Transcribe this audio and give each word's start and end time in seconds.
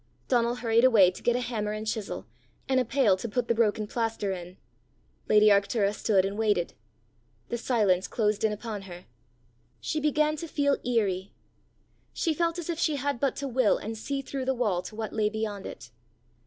Donal 0.27 0.55
hurried 0.55 0.83
away 0.83 1.11
to 1.11 1.21
get 1.21 1.35
a 1.35 1.41
hammer 1.41 1.73
and 1.73 1.85
chisel, 1.85 2.25
and 2.67 2.79
a 2.79 2.83
pail 2.85 3.15
to 3.15 3.29
put 3.29 3.47
the 3.47 3.53
broken 3.53 3.85
plaster 3.85 4.31
in. 4.31 4.57
Lady 5.29 5.49
Arctura 5.49 5.93
stood 5.93 6.25
and 6.25 6.39
waited. 6.39 6.73
The 7.49 7.59
silence 7.59 8.07
closed 8.07 8.43
in 8.43 8.51
upon 8.51 8.81
her. 8.89 9.05
She 9.79 9.99
began 9.99 10.37
to 10.37 10.47
feel 10.47 10.77
eerie. 10.83 11.33
She 12.13 12.33
felt 12.33 12.57
as 12.57 12.67
if 12.67 12.79
she 12.79 12.95
had 12.95 13.19
but 13.19 13.35
to 13.35 13.47
will 13.47 13.77
and 13.77 13.95
see 13.95 14.23
through 14.23 14.45
the 14.45 14.55
wall 14.55 14.81
to 14.81 14.95
what 14.95 15.13
lay 15.13 15.29
beyond 15.29 15.67
it. 15.67 15.91